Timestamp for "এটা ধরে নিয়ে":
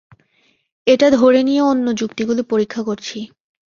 0.87-1.61